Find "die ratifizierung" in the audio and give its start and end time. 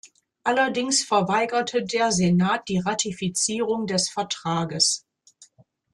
2.69-3.85